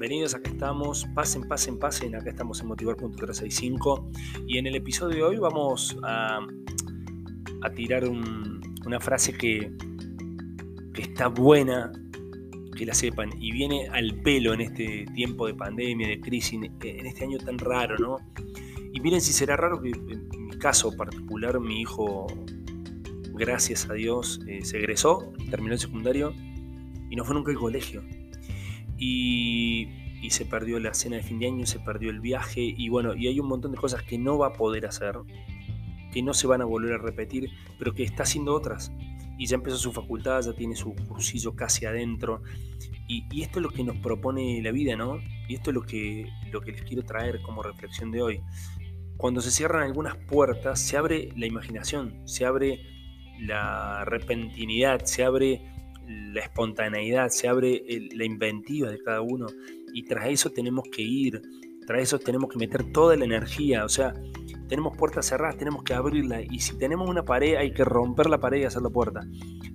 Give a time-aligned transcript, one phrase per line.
[0.00, 1.06] Bienvenidos, acá estamos.
[1.14, 2.14] Pasen, pasen, pasen.
[2.14, 4.46] Acá estamos en Motivar.365.
[4.46, 6.40] Y en el episodio de hoy vamos a,
[7.76, 9.70] tirar una frase que,
[10.94, 11.92] que está buena,
[12.74, 13.28] que la sepan.
[13.42, 17.58] Y viene al pelo en este tiempo de pandemia, de crisis, en este año tan
[17.58, 18.16] raro, ¿no?
[18.94, 22.26] Y miren si será raro que en mi caso particular, mi hijo,
[23.34, 26.32] gracias a Dios, eh, se egresó, terminó el secundario
[27.10, 28.02] y no fue nunca al colegio
[29.00, 29.88] y,
[30.30, 33.26] se perdió la cena de fin de año, se perdió el viaje y bueno, y
[33.26, 35.16] hay un montón de cosas que no va a poder hacer,
[36.12, 38.92] que no se van a volver a repetir, pero que está haciendo otras.
[39.38, 42.42] Y ya empezó su facultad, ya tiene su cursillo casi adentro.
[43.08, 45.18] Y, esto es lo que nos propone la vida, ¿no?
[45.48, 48.40] Y esto es lo que, lo que les quiero traer como reflexión de hoy.
[49.16, 52.82] Cuando se cierran algunas puertas, se abre la imaginación, se abre
[53.40, 55.62] la repentinidad, se abre
[56.10, 57.82] la espontaneidad, se abre
[58.14, 59.46] la inventiva de cada uno
[59.92, 61.40] y tras eso tenemos que ir,
[61.86, 64.14] tras eso tenemos que meter toda la energía, o sea,
[64.68, 68.38] tenemos puertas cerradas, tenemos que abrirla y si tenemos una pared hay que romper la
[68.38, 69.20] pared y hacer la puerta.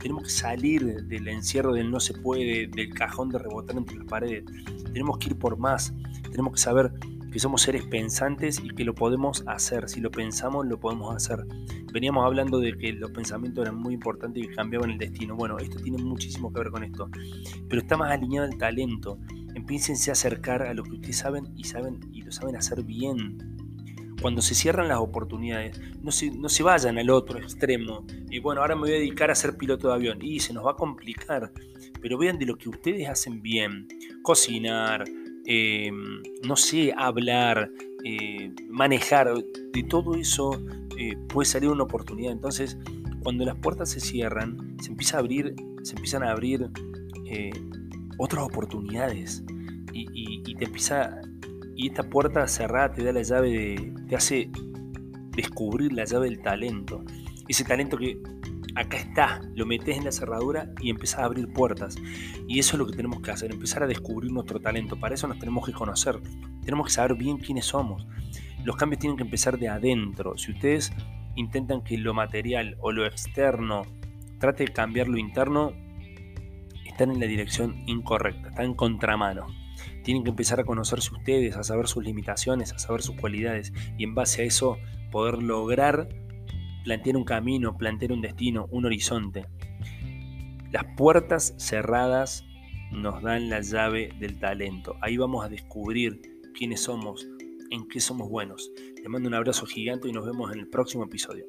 [0.00, 4.06] Tenemos que salir del encierro del no se puede, del cajón de rebotar entre las
[4.06, 4.44] paredes.
[4.92, 5.94] Tenemos que ir por más,
[6.30, 6.90] tenemos que saber
[7.30, 9.88] que somos seres pensantes y que lo podemos hacer.
[9.88, 11.46] Si lo pensamos, lo podemos hacer.
[11.92, 15.36] Veníamos hablando de que los pensamientos eran muy importantes y que cambiaban el destino.
[15.36, 17.08] Bueno, esto tiene muchísimo que ver con esto.
[17.68, 19.18] Pero está más alineado al talento.
[19.54, 23.38] Empiécense a acercar a lo que ustedes saben y saben y lo saben hacer bien.
[24.20, 28.04] Cuando se cierran las oportunidades, no se, no se vayan al otro extremo.
[28.30, 30.18] Y bueno, ahora me voy a dedicar a ser piloto de avión.
[30.20, 31.52] Y se nos va a complicar.
[32.02, 33.88] Pero vean de lo que ustedes hacen bien.
[34.22, 35.04] Cocinar,
[35.46, 37.70] Em, no sé, hablar,
[38.04, 39.32] eh, manejar,
[39.72, 40.52] de todo eso
[40.96, 42.32] eh, puede salir una oportunidad.
[42.32, 42.78] Entonces,
[43.22, 46.70] cuando las puertas se cierran, se empieza a abrir, se empiezan a abrir
[47.26, 47.50] eh,
[48.18, 49.42] otras oportunidades.
[49.92, 50.06] Y,
[50.46, 51.20] y, te empieza.
[51.74, 53.94] Y esta puerta cerrada te da la llave de.
[54.08, 54.50] te hace
[55.30, 57.02] descubrir la llave del talento.
[57.48, 58.20] Ese talento que
[58.74, 61.96] acá está, lo metes en la cerradura y empezás a abrir puertas.
[62.48, 64.98] Y eso es lo que tenemos que hacer, empezar a descubrir nuestro talento.
[64.98, 66.20] Para eso nos tenemos que conocer,
[66.62, 68.06] tenemos que saber bien quiénes somos.
[68.64, 70.36] Los cambios tienen que empezar de adentro.
[70.36, 70.92] Si ustedes
[71.36, 73.82] intentan que lo material o lo externo
[74.38, 75.72] trate de cambiar lo interno,
[76.86, 79.46] están en la dirección incorrecta, están en contramano.
[80.02, 84.04] Tienen que empezar a conocerse ustedes, a saber sus limitaciones, a saber sus cualidades y
[84.04, 84.78] en base a eso
[85.10, 86.08] poder lograr
[86.84, 89.46] plantear un camino, plantear un destino, un horizonte.
[90.72, 92.44] Las puertas cerradas
[92.92, 94.96] nos dan la llave del talento.
[95.00, 96.20] Ahí vamos a descubrir
[96.54, 97.28] quiénes somos,
[97.70, 98.70] en qué somos buenos.
[98.96, 101.46] Les mando un abrazo gigante y nos vemos en el próximo episodio.